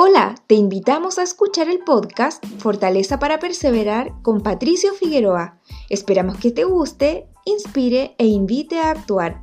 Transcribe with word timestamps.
Hola, 0.00 0.36
te 0.46 0.54
invitamos 0.54 1.18
a 1.18 1.24
escuchar 1.24 1.68
el 1.68 1.80
podcast 1.80 2.46
Fortaleza 2.60 3.18
para 3.18 3.40
Perseverar 3.40 4.12
con 4.22 4.44
Patricio 4.44 4.94
Figueroa. 4.94 5.58
Esperamos 5.90 6.38
que 6.38 6.52
te 6.52 6.62
guste, 6.62 7.26
inspire 7.44 8.14
e 8.16 8.26
invite 8.26 8.78
a 8.78 8.92
actuar. 8.92 9.42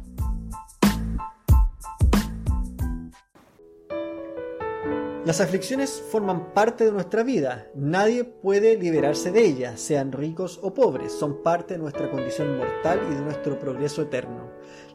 Las 5.25 5.41
aflicciones 5.41 6.01
forman 6.09 6.53
parte 6.53 6.85
de 6.85 6.93
nuestra 6.93 7.23
vida. 7.23 7.67
Nadie 7.75 8.23
puede 8.23 8.77
liberarse 8.77 9.33
de 9.33 9.45
ellas, 9.45 9.81
sean 9.81 10.13
ricos 10.13 10.61
o 10.63 10.73
pobres. 10.73 11.11
Son 11.11 11.43
parte 11.43 11.73
de 11.73 11.81
nuestra 11.81 12.09
condición 12.09 12.57
mortal 12.57 13.01
y 13.11 13.13
de 13.13 13.19
nuestro 13.19 13.59
progreso 13.59 14.03
eterno. 14.03 14.44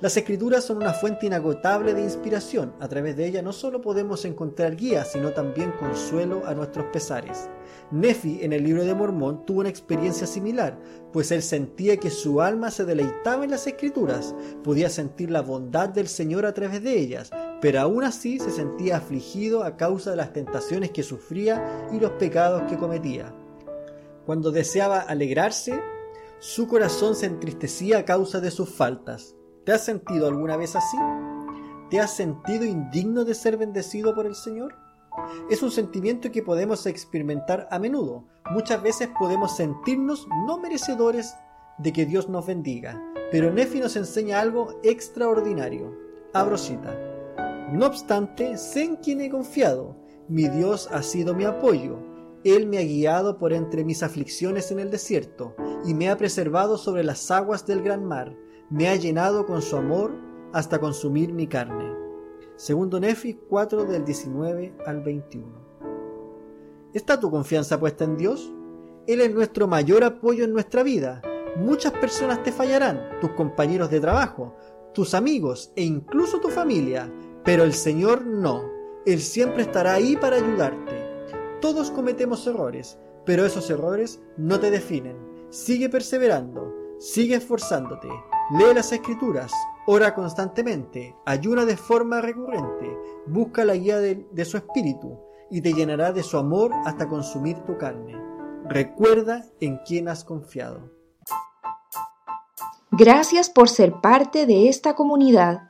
Las 0.01 0.17
escrituras 0.17 0.65
son 0.65 0.79
una 0.79 0.93
fuente 0.95 1.27
inagotable 1.27 1.95
de 1.95 2.03
inspiración. 2.03 2.73
A 2.81 2.89
través 2.89 3.17
de 3.17 3.27
ella 3.27 3.43
no 3.43 3.53
solo 3.53 3.81
podemos 3.81 4.25
encontrar 4.25 4.77
guía, 4.77 5.05
sino 5.05 5.31
también 5.33 5.73
consuelo 5.73 6.47
a 6.47 6.55
nuestros 6.55 6.87
pesares. 6.87 7.49
Nefi 7.91 8.39
en 8.43 8.53
el 8.53 8.65
libro 8.65 8.85
de 8.85 8.95
Mormón 8.95 9.45
tuvo 9.45 9.61
una 9.61 9.69
experiencia 9.69 10.27
similar, 10.27 10.79
pues 11.13 11.33
él 11.33 11.43
sentía 11.43 11.97
que 11.97 12.11
su 12.11 12.41
alma 12.41 12.71
se 12.71 12.85
deleitaba 12.85 13.45
en 13.45 13.51
las 13.51 13.67
escrituras, 13.67 14.35
podía 14.63 14.89
sentir 14.89 15.31
la 15.31 15.43
bondad 15.43 15.89
del 15.89 16.07
Señor 16.07 16.47
a 16.47 16.55
través 16.55 16.83
de 16.83 16.99
ellas, 16.99 17.31
pero 17.61 17.81
aún 17.81 18.05
así 18.05 18.39
se 18.39 18.51
sentía 18.51 18.99
afligido 18.99 19.65
a 19.65 19.77
causa 19.77 20.11
de 20.11 20.17
las 20.17 20.33
tentaciones 20.33 20.93
que 20.93 21.03
sufría 21.03 21.89
y 21.93 21.99
los 21.99 22.13
pecados 22.13 22.63
que 22.71 22.79
cometía. 22.79 23.35
Cuando 24.25 24.53
deseaba 24.53 25.01
alegrarse, 25.01 25.81
su 26.39 26.69
corazón 26.69 27.17
se 27.17 27.27
entristecía 27.27 27.99
a 27.99 28.05
causa 28.05 28.41
de 28.41 28.51
sus 28.51 28.71
faltas. 28.71 29.35
¿Te 29.71 29.75
has 29.77 29.85
sentido 29.85 30.27
alguna 30.27 30.57
vez 30.57 30.75
así? 30.75 30.97
¿Te 31.91 32.01
has 32.01 32.17
sentido 32.17 32.65
indigno 32.65 33.25
de 33.25 33.37
ser 33.37 33.57
bendecido 33.57 34.17
por 34.17 34.27
el 34.27 34.35
Señor? 34.35 34.75
Es 35.49 35.63
un 35.63 35.71
sentimiento 35.71 36.33
que 36.33 36.43
podemos 36.43 36.87
experimentar 36.87 37.69
a 37.71 37.79
menudo. 37.79 38.25
Muchas 38.51 38.83
veces 38.83 39.11
podemos 39.17 39.55
sentirnos 39.55 40.27
no 40.45 40.59
merecedores 40.59 41.37
de 41.79 41.93
que 41.93 42.05
Dios 42.05 42.29
nos 42.29 42.49
bendiga. 42.49 43.01
Pero 43.31 43.53
Nefi 43.53 43.79
nos 43.79 43.95
enseña 43.95 44.41
algo 44.41 44.75
extraordinario. 44.83 45.97
Abro 46.35 46.59
cita. 46.59 46.93
No 47.71 47.87
obstante, 47.87 48.59
sé 48.59 48.83
en 48.83 48.97
quien 48.97 49.21
he 49.21 49.31
confiado. 49.31 49.95
Mi 50.27 50.49
Dios 50.49 50.89
ha 50.91 51.05
sido 51.05 51.33
mi 51.33 51.45
apoyo. 51.45 51.97
Él 52.43 52.67
me 52.67 52.79
ha 52.79 52.83
guiado 52.83 53.39
por 53.39 53.53
entre 53.53 53.85
mis 53.85 54.03
aflicciones 54.03 54.73
en 54.73 54.81
el 54.81 54.91
desierto 54.91 55.55
y 55.85 55.95
me 55.95 56.11
ha 56.11 56.17
preservado 56.17 56.77
sobre 56.77 57.05
las 57.05 57.31
aguas 57.31 57.67
del 57.67 57.83
gran 57.83 58.05
mar. 58.05 58.35
Me 58.71 58.89
ha 58.89 58.95
llenado 58.95 59.47
con 59.47 59.63
su 59.63 59.77
amor 59.77 60.13
hasta 60.53 60.79
consumir 60.79 61.33
mi 61.33 61.49
carne. 61.49 61.93
Segundo 62.55 63.01
Nefi 63.01 63.35
4 63.35 63.85
del 63.85 64.05
19 64.05 64.77
al 64.87 65.03
21. 65.03 65.49
¿Está 66.95 67.19
tu 67.19 67.33
confianza 67.33 67.81
puesta 67.81 68.05
en 68.05 68.17
Dios? 68.17 68.53
Él 69.09 69.23
es 69.23 69.35
nuestro 69.35 69.67
mayor 69.67 70.05
apoyo 70.05 70.45
en 70.45 70.53
nuestra 70.53 70.85
vida. 70.85 71.21
Muchas 71.57 71.93
personas 71.95 72.45
te 72.45 72.53
fallarán, 72.53 73.19
tus 73.21 73.31
compañeros 73.33 73.91
de 73.91 73.99
trabajo, 73.99 74.55
tus 74.95 75.15
amigos 75.15 75.73
e 75.75 75.83
incluso 75.83 76.39
tu 76.39 76.49
familia, 76.49 77.13
pero 77.45 77.65
el 77.65 77.73
Señor 77.73 78.25
no. 78.25 78.63
Él 79.05 79.19
siempre 79.19 79.63
estará 79.63 79.95
ahí 79.95 80.17
para 80.17 80.37
ayudarte. 80.37 80.95
Todos 81.61 81.91
cometemos 81.91 82.47
errores, 82.47 83.01
pero 83.27 83.45
esos 83.45 83.69
errores 83.69 84.21
no 84.37 84.61
te 84.61 84.71
definen. 84.71 85.17
Sigue 85.49 85.89
perseverando, 85.89 86.73
sigue 87.01 87.35
esforzándote, 87.35 88.09
lee 88.53 88.75
las 88.75 88.93
escrituras, 88.93 89.53
Ora 89.93 90.15
constantemente, 90.15 91.17
ayuna 91.27 91.65
de 91.65 91.77
forma 91.77 92.21
recurrente, 92.21 92.97
busca 93.27 93.65
la 93.65 93.75
guía 93.75 93.99
de, 93.99 94.27
de, 94.31 94.45
su 94.45 94.57
espíritu 94.57 95.19
y 95.51 95.63
te 95.63 95.73
llenará 95.73 96.13
de 96.13 96.23
su 96.23 96.37
amor 96.37 96.71
hasta 96.85 97.09
consumir 97.09 97.59
tu 97.65 97.77
carne. 97.77 98.15
Recuerda 98.67 99.47
en 99.59 99.79
quién 99.79 100.09
has 100.09 100.23
confiado. 100.23 100.93
Gracias 102.93 103.51
por 103.51 103.69
ser 103.69 104.01
parte 104.01 104.47
de 104.47 104.69
esta 104.69 104.95
comunidad. 104.95 105.70